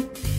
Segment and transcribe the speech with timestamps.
[0.00, 0.29] thank you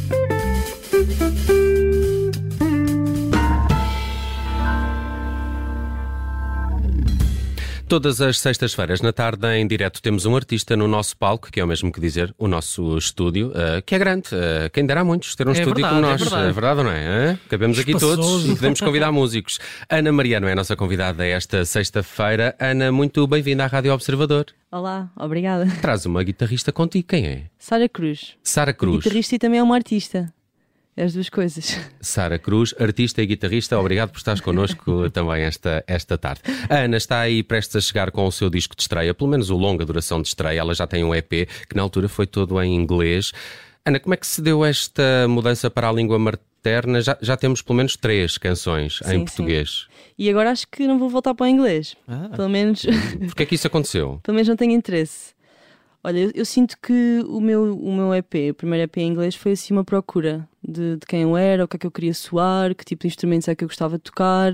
[7.91, 11.63] Todas as sextas-feiras, na tarde, em direto, temos um artista no nosso palco, que é
[11.65, 14.29] o mesmo que dizer, o nosso estúdio, uh, que é grande.
[14.29, 16.21] Uh, quem dera muitos ter um É estúdio verdade, como é nós.
[16.21, 16.53] verdade.
[16.53, 17.05] verdade ou não é?
[17.31, 17.39] Hã?
[17.49, 19.59] Cabemos aqui todos e podemos convidar músicos.
[19.89, 22.55] Ana Mariano é a nossa convidada esta sexta-feira.
[22.57, 24.45] Ana, muito bem-vinda à Rádio Observador.
[24.71, 25.67] Olá, obrigada.
[25.81, 27.09] Traz uma guitarrista contigo.
[27.09, 27.43] Quem é?
[27.59, 28.37] Sara Cruz.
[28.41, 29.03] Sara Cruz.
[29.03, 30.33] Guitarrista e também é uma artista.
[31.01, 31.79] As duas coisas.
[31.99, 36.41] Sara Cruz, artista e guitarrista, obrigado por estares connosco também esta, esta tarde.
[36.69, 39.49] A Ana está aí prestes a chegar com o seu disco de estreia, pelo menos
[39.49, 40.59] o longa duração de estreia.
[40.59, 43.31] Ela já tem um EP que na altura foi todo em inglês.
[43.83, 47.01] Ana, como é que se deu esta mudança para a língua materna?
[47.01, 49.25] Já, já temos pelo menos três canções Sim, em sim.
[49.25, 49.87] português.
[50.19, 51.95] E agora acho que não vou voltar para o inglês.
[52.07, 52.29] Ah.
[52.35, 52.85] Pelo menos,
[53.25, 54.19] Porquê é que isso aconteceu?
[54.23, 55.33] pelo menos não tenho interesse.
[56.03, 59.35] Olha, eu, eu sinto que o meu, o meu EP, o primeiro EP em inglês,
[59.35, 62.13] foi assim uma procura de, de quem eu era, o que é que eu queria
[62.13, 64.53] soar, que tipo de instrumentos é que eu gostava de tocar,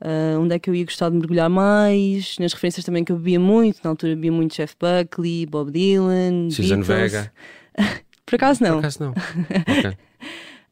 [0.00, 3.16] ah, onde é que eu ia gostar de mergulhar mais, nas referências também que eu
[3.16, 7.12] bebia muito, na altura bebia muito Jeff Buckley, Bob Dylan, Susan Beatles.
[7.12, 7.32] Vega?
[8.26, 8.72] Por acaso não.
[8.72, 9.10] Por acaso não.
[9.10, 9.96] Ok.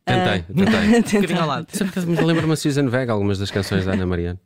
[0.04, 1.18] Tentei, tentei.
[1.18, 1.66] Um bocadinho ao lado.
[1.70, 4.38] Sempre que me lembro-me a Susan Vega, algumas das canções da Ana Mariano.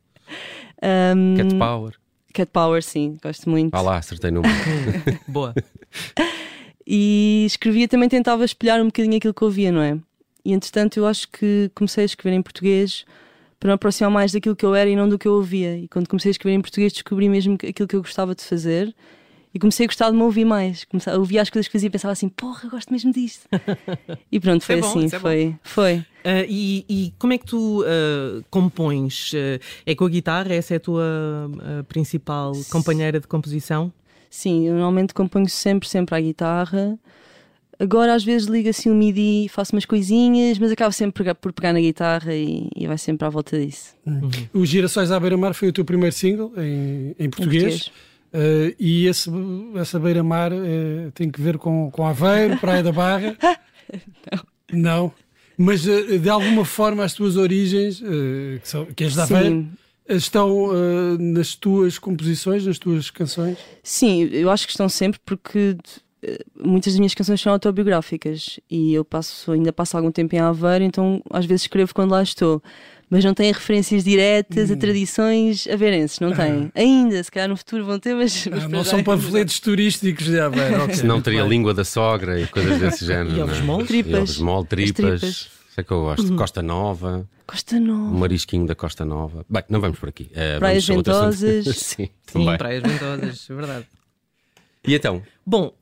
[0.81, 1.93] Um, Cat Power.
[2.33, 3.73] Cat Power, sim, gosto muito.
[3.73, 4.47] Ah lá, acertei numa.
[5.27, 5.53] Boa.
[6.91, 9.95] E escrevia também, tentava espelhar um bocadinho aquilo que eu ouvia, não é?
[10.43, 13.05] E entretanto eu acho que comecei a escrever em português
[13.59, 15.77] para me aproximar mais daquilo que eu era e não do que eu ouvia.
[15.77, 18.41] E quando comecei a escrever em português descobri mesmo que- aquilo que eu gostava de
[18.43, 18.91] fazer
[19.53, 20.85] e comecei a gostar de me ouvir mais.
[20.85, 23.47] Comecei a ouvir as coisas que fazia e pensava assim, porra, eu gosto mesmo disto.
[24.31, 26.05] e pronto, Isso é foi bom, assim, é foi, foi.
[26.23, 29.31] Ah, e, e como é que tu ah, compões?
[29.33, 30.53] Ah, é com a guitarra?
[30.53, 31.51] Essa é a tua
[31.87, 33.91] principal companheira de composição?
[34.29, 36.99] Sim, eu normalmente componho sempre, sempre à guitarra.
[37.79, 41.35] Agora às vezes ligo assim o MIDI, faço umas coisinhas, mas acabo sempre por pegar,
[41.35, 43.95] por pegar na guitarra e, e vai sempre à volta disso.
[44.53, 47.89] Os Girassóis à Beira-Mar foi o teu primeiro single em, em Em português.
[48.31, 49.29] Eh, e esse,
[49.75, 53.37] essa Beira-Mar eh, tem que ver com, com Aveiro, Praia da Barra?
[54.71, 55.11] Não.
[55.57, 59.67] Mas eh, de alguma forma as tuas origens, que, são, que és de Aveiro,
[60.07, 60.69] estão
[61.19, 63.57] nas tuas composições, nas tuas canções?
[63.83, 65.77] sim, eu acho que estão sempre porque
[66.59, 70.83] muitas das minhas canções são autobiográficas e eu passo, ainda passo algum tempo em Aveiro,
[70.83, 72.61] então às vezes escrevo quando lá estou.
[73.09, 76.71] Mas não têm referências diretas a tradições aveirenses, não têm.
[76.75, 78.45] Ainda, se calhar no futuro vão ter, mas.
[78.47, 80.83] mas Ah, não já são é- panfletos turísticos de Aveiro.
[80.85, 80.93] ok.
[80.95, 81.49] Senão teria a bem.
[81.51, 83.35] língua da sogra e coisas desse género.
[83.35, 83.43] E é?
[83.43, 83.87] ovos moles?
[83.87, 84.11] Tripas.
[84.11, 84.95] E ovos mole, As tripas.
[85.21, 85.23] tripas.
[85.71, 86.35] Isso é que eu gosto.
[86.35, 88.17] Costa Nova, Costa o Nova.
[88.19, 89.43] marisquinho da Costa Nova.
[89.49, 90.29] Bem, não vamos por aqui.
[90.35, 91.65] Eh, Praias vamos ventosas.
[91.77, 92.57] Sim, Sim, também.
[92.57, 93.85] praias ventosas, é verdade.
[94.87, 95.21] E então?
[95.45, 95.73] Bom,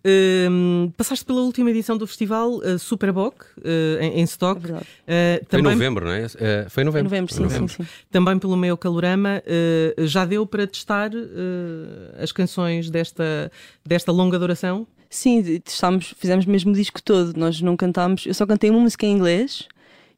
[0.50, 4.62] hum, passaste pela última edição do festival uh, Superboc uh, em, em Stock.
[5.06, 5.42] É.
[5.42, 6.26] Uh, Foi em também, novembro, não é?
[6.38, 7.04] Eh, foi em novembro.
[7.04, 7.86] Novembro, sim, sim, sim.
[8.10, 13.52] também pelo meu calorama, uh, já deu para testar uh, as canções desta,
[13.86, 14.88] desta longa duração?
[15.10, 17.38] Sim, testámos, fizemos mesmo o disco todo.
[17.38, 19.68] Nós não cantámos, eu só cantei uma música em inglês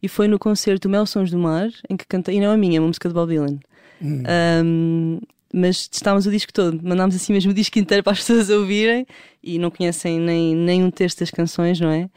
[0.02, 2.78] e foi no concerto Mel Sons do Mar, em que cantei, e não a minha,
[2.78, 3.60] é uma música de Bob Dylan.
[4.02, 5.20] Um,
[5.54, 9.06] mas testámos o disco todo, mandámos assim mesmo o disco inteiro para as pessoas ouvirem
[9.44, 12.10] e não conhecem nem, nem um terço das canções, não é?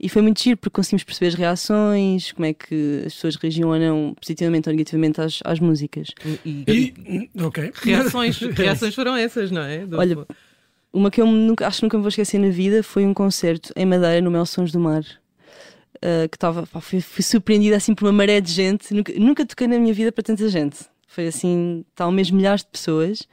[0.00, 3.68] E foi muito giro porque conseguimos perceber as reações, como é que as pessoas reagiam
[3.70, 6.08] ou não, positivamente ou negativamente às, às músicas.
[6.44, 7.72] E, E, ok.
[7.82, 9.86] reações, reações foram essas, não é?
[9.86, 10.26] Do- Olha,
[10.92, 13.72] Uma que eu nunca, acho que nunca me vou esquecer na vida foi um concerto
[13.76, 15.02] em Madeira, no Mel Sons do Mar.
[16.04, 18.92] Uh, que estava, fui, fui surpreendida assim por uma maré de gente.
[18.92, 20.78] Nunca, nunca toquei na minha vida para tanta gente.
[21.14, 23.28] Foi assim, mesmo milhares de pessoas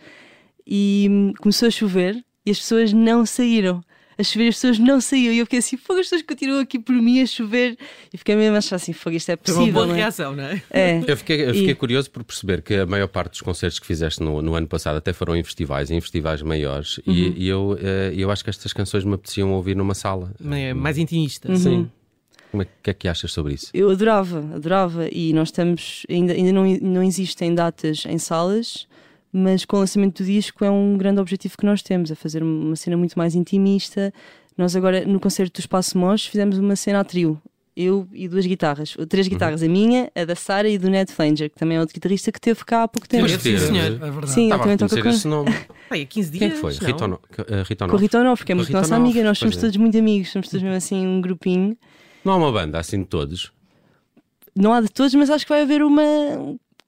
[0.67, 3.81] e hum, começou a chover e as pessoas não saíram.
[4.17, 5.33] A chover, as pessoas não saíram.
[5.33, 7.77] E eu fiquei assim, fogo, as pessoas continuam aqui por mim a chover.
[8.13, 9.63] E fiquei mesmo a achar assim, fogo, isto é Foi possível.
[9.63, 9.97] uma boa não é?
[9.97, 10.61] reação, não é?
[10.69, 11.03] É.
[11.07, 13.85] Eu fiquei, eu fiquei E- curioso por perceber que a maior parte dos concertos que
[13.87, 17.33] fizeste no, no ano passado até foram em festivais, em festivais maiores, e, Uhum.
[17.37, 20.33] e eu, eh, eu acho que estas canções me apeteciam ouvir numa sala.
[20.51, 21.55] É Mais intimista.
[21.55, 21.89] Sim.
[22.51, 23.67] Como é que- é que achas sobre isso?
[23.73, 25.07] Eu adorava, adorava.
[25.11, 28.87] E nós estamos, ainda, ainda não, não existem datas em salas,
[29.31, 32.41] mas com o lançamento do disco é um grande objetivo que nós temos, é fazer
[32.41, 34.11] uma cena muito mais intimista.
[34.57, 37.39] Nós agora, no concerto do Espaço Mos, fizemos uma cena a trio.
[37.77, 41.13] Eu e duas guitarras, ou três guitarras, a minha, a da Sara e do Ned
[41.13, 43.29] Flanger, que também é outro guitarrista que teve cá há pouco tempo.
[43.29, 43.85] Sim, senhor.
[43.85, 44.31] É verdade.
[44.31, 45.49] Sim, ele Estava a também toca reconhecer com, esse nome.
[45.89, 46.39] Há 15 dias.
[46.39, 46.73] Quem é que foi?
[46.73, 48.01] eh, Rita com a Onofre.
[48.01, 49.23] Rita Onofre, que é a muito nossa amiga.
[49.23, 49.61] Nós somos é.
[49.61, 51.77] todos muito amigos, somos todos mesmo assim um grupinho.
[52.23, 53.51] Não há uma banda assim de todos.
[54.55, 56.03] Não há de todos, mas acho que vai haver uma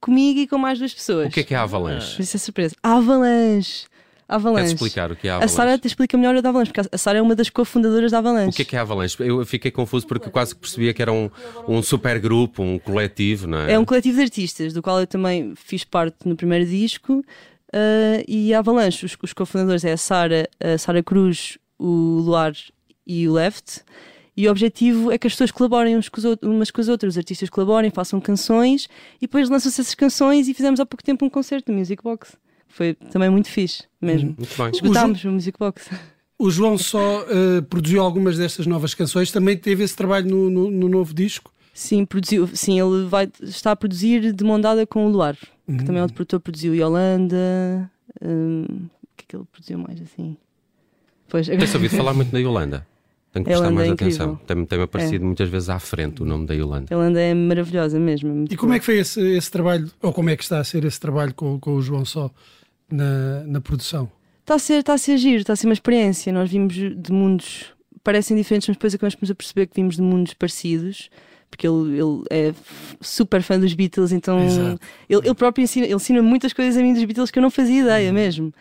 [0.00, 1.28] comigo e com mais duas pessoas.
[1.28, 2.16] O que é que é a Avalanche?
[2.18, 2.74] Mas isso é surpresa.
[2.82, 3.84] A Avalanche!
[4.28, 4.62] Avalanche.
[4.64, 5.54] Queres explicar o que é a A Avalanche?
[5.54, 8.18] Sara te explica melhor o da Avalanche, porque a Sara é uma das cofundadoras da
[8.18, 8.50] Avalanche.
[8.50, 9.16] O que é que é a Avalanche?
[9.20, 11.30] Eu fiquei confuso porque quase que percebia que era um,
[11.68, 13.72] um super grupo, um coletivo, não é?
[13.74, 17.22] É um coletivo de artistas, do qual eu também fiz parte no primeiro disco.
[17.72, 22.52] eh, e a Avalanche, os, os cofundadores é a Sara, a Sara Cruz, o Luar
[23.06, 23.82] e o Left.
[24.36, 26.88] E o objetivo é que as pessoas colaborem uns com os outros- umas com as
[26.88, 28.88] outras, os artistas colaborem, façam canções
[29.18, 32.34] e depois lançam-se essas canções e fizemos há pouco tempo um concerto no Music Box.
[32.68, 34.34] Foi também muito fixe, mesmo.
[34.38, 34.70] Muito bem.
[34.72, 35.90] Esgotámos o Music Box.
[36.38, 40.70] O João só eh, produziu algumas destas novas canções, também teve esse trabalho no, no-
[40.70, 41.52] no novo disco.
[41.74, 45.84] Sim, produziu, sim, ele vai, está a produzir de mão dada com o Luar, que
[45.84, 47.90] também é outro produtor, produziu Yolanda.
[48.22, 48.64] hum,
[49.02, 50.36] o que é que ele produziu mais assim?
[51.28, 52.86] Pois, agora- Tens ouvido falar muito da Yolanda?
[53.32, 54.26] Tenho que prestar mais é atenção.
[54.32, 54.46] incrível.
[54.46, 56.92] Tem- Tem-me aparecido muitas vezes à frente o nome da Yolanda.
[56.92, 58.44] Yolanda é maravilhosa mesmo.
[58.50, 60.64] é E como é que foi esse, esse trabalho, ou como é que está a
[60.64, 62.30] ser esse trabalho com, com o João Só
[62.90, 64.10] na, na produção?
[64.40, 66.32] Está a ser, está a ser giro, está a ser uma experiência.
[66.32, 67.66] Nós vimos de mundos,
[68.04, 71.08] parecem diferentes, mas depois acabamos a perceber que vimos de mundos parecidos.
[71.48, 72.54] Porque ele, ele é
[73.00, 74.80] super fã dos Beatles, então Exato.
[75.08, 77.50] ele, ele próprio ensina, ele ensina muitas coisas a mim dos Beatles que eu não
[77.50, 78.52] fazia ideia mesmo.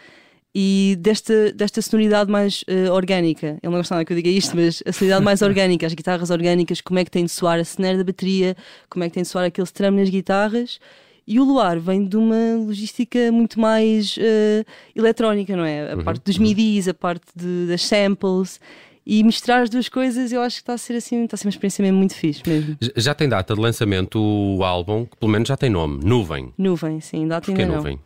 [0.53, 4.55] E desta, desta sonoridade mais eh, orgânica, ele não gosta nada que eu diga isto,
[4.55, 7.61] mas a sonoridade mais orgânica, as guitarras orgânicas, como é que tem de soar a
[7.61, 8.55] snare da bateria,
[8.89, 10.79] como é que tem de soar aquele strum nas guitarras.
[11.25, 15.93] E o Luar vem de uma logística muito mais eh, eletrónica, não é?
[15.93, 18.59] A parte dos midis, a parte de- das samples.
[19.05, 21.47] E misturar as duas coisas, eu acho que está a ser assim, está a ser
[21.47, 22.77] uma experiência mesmo muito fixe mesmo.
[22.97, 26.53] Já tem data de lançamento o álbum, que pelo menos já tem nome, Nuvem.
[26.57, 27.81] Nuvem, sim, data Porquê ainda não.
[27.81, 27.99] Nuvem?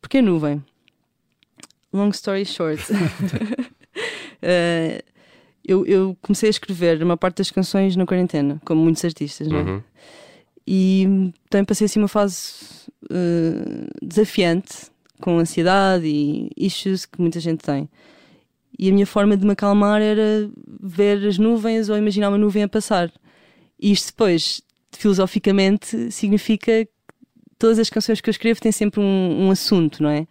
[0.00, 0.64] Porquê nuvem?
[1.96, 2.82] Long story short.
[4.42, 5.02] Eh,
[5.66, 9.58] eu, eu comecei a escrever uma parte das canções na quarentena, como muitos artistas, não
[9.58, 9.62] é?
[9.62, 9.82] Uhum.
[10.66, 12.52] E também passei assim uma fase
[13.10, 14.90] eh, desafiante,
[15.20, 17.88] com ansiedade e issues que muita gente tem.
[18.78, 20.50] E a minha forma de me acalmar era
[20.82, 23.10] ver as nuvens ou imaginar uma nuvem a passar.
[23.80, 24.60] E isto depois,
[24.92, 26.92] filosoficamente, significa que
[27.58, 30.26] todas as canções que eu escrevo têm sempre um, um assunto, não é?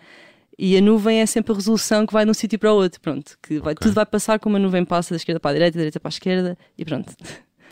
[0.58, 3.00] E a nuvem é sempre a resolução que vai de um sítio para o outro,
[3.02, 3.38] pronto.
[3.42, 3.84] Que vai, Ok.
[3.88, 6.10] Tudo vai passar como a nuvem passa da esquerda para a direita, da direita para
[6.10, 7.14] a esquerda e pronto.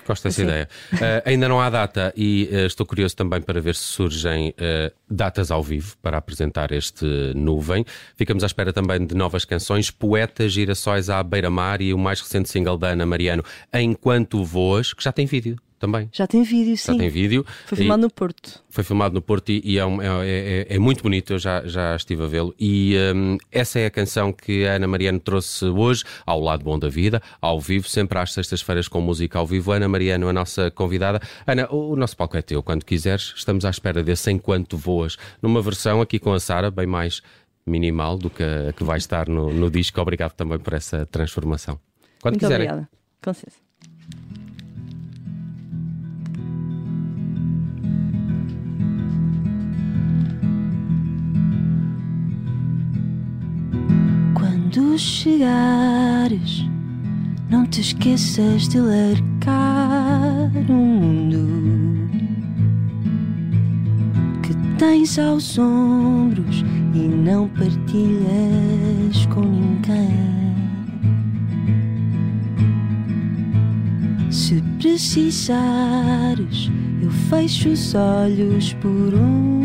[0.05, 0.49] Gosto dessa Assim.
[0.49, 0.67] ideia.
[1.01, 4.91] Eh, ainda não há data e eh, estou curioso também para ver se surgem eh,
[5.09, 7.85] datas ao vivo para apresentar este Nuvem.
[8.17, 12.49] Ficamos à espera também de novas canções, Poetas, Girassóis à Beira-Mar e o mais recente
[12.49, 16.07] single da Ana Mariano, Enquanto Voas, que já tem vídeo também.
[16.13, 16.97] Já tem vídeo, Já sim.
[16.97, 17.45] tem vídeo.
[17.65, 18.63] Foi filmado no Porto.
[18.69, 21.61] Foi filmado no Porto e, e é, um- é- é- é muito bonito, eu já,
[21.67, 22.55] já estive a vê-lo.
[22.57, 26.79] E hum, essa é a canção que a Ana Mariano trouxe hoje, ao lado bom
[26.79, 29.73] da vida, ao vivo, sempre às sextas-feiras com música ao vivo.
[29.73, 31.19] Ana Mariano, a nossa convidada.
[31.45, 35.17] Ana, o, o nosso palco é teu, quando quiseres, estamos à espera desse Enquanto Voas,
[35.41, 37.21] numa versão aqui com a Sara, bem mais
[37.65, 39.99] minimal do que a que vai estar no, no disco.
[39.99, 41.77] Obrigado também por essa transformação.
[42.21, 42.67] Quando Muito quiserem.
[42.67, 42.89] obrigada.
[43.21, 43.62] Com licença.
[54.93, 56.69] Quando chegares,
[57.49, 62.07] não te esqueças de largar o mundo
[64.43, 66.63] que tens aos ombros
[66.93, 70.53] e não partilhas com ninguém.
[74.29, 76.69] Se precisares,
[77.01, 79.62] eu fecho os olhos por um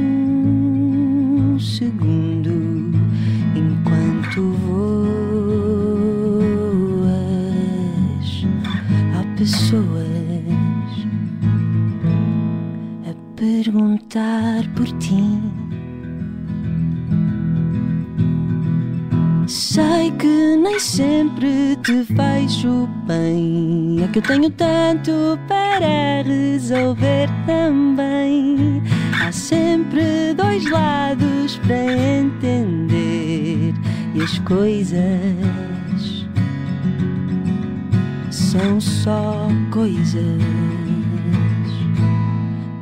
[9.58, 9.82] pessoas
[13.08, 15.42] a perguntar por ti.
[19.48, 24.04] Sei que nem sempre te vejo bem.
[24.04, 25.10] É que eu tenho tanto
[25.48, 28.80] para resolver também.
[29.20, 33.74] Há sempre dois lados para entender.
[34.14, 36.17] E as coisas
[38.50, 40.24] são só coisas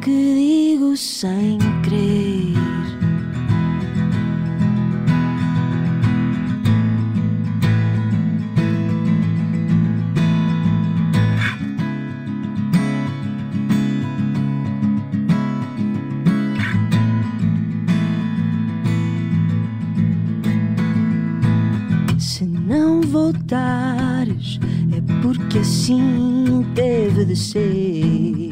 [0.00, 2.54] que digo sem crer.
[22.16, 24.60] Se não voltares,
[25.22, 28.50] porque assim deve de ser.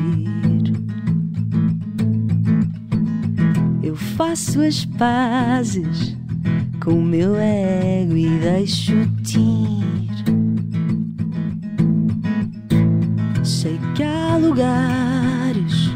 [3.83, 6.17] Eu faço as pazes
[6.83, 9.95] com o meu ego e deixo-te ir.
[13.43, 15.91] Sei que há lugares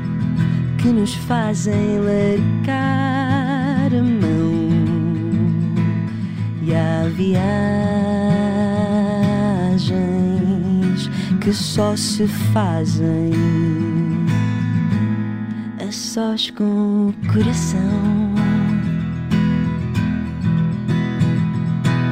[0.78, 4.68] que nos fazem largar a mão
[6.62, 8.27] e há viagens
[11.48, 13.32] que só se fazem
[15.80, 18.34] a sós com o coração.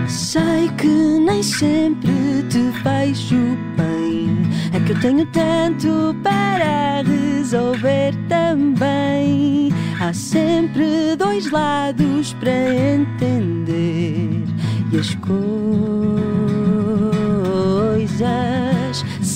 [0.08, 4.38] Sei que nem sempre te vejo bem.
[4.72, 9.70] É que eu tenho tanto para resolver também.
[10.00, 14.46] Há sempre dois lados para entender.
[14.90, 15.36] E as coisas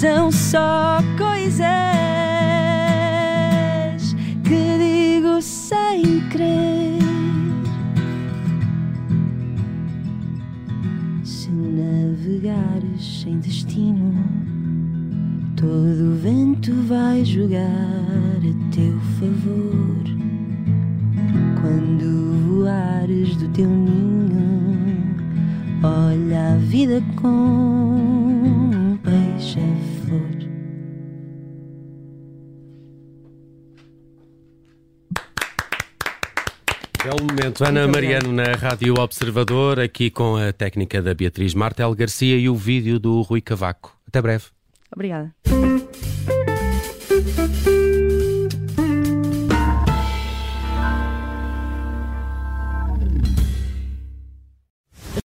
[0.00, 1.60] são só coisas
[4.44, 6.98] que digo sem crer.
[11.22, 14.14] Se navegares sem destino,
[15.54, 20.04] todo o vento vai jogar a teu favor.
[21.60, 24.96] Quando voares do teu ninho,
[25.82, 28.09] olha a vida com
[37.02, 37.64] Belo momento.
[37.64, 42.54] Ana Mariano na Rádio Observador, aqui com a técnica da Beatriz Martel Garcia e o
[42.54, 43.96] vídeo do Rui Cavaco.
[44.06, 44.44] Até breve.
[44.94, 45.34] Obrigada.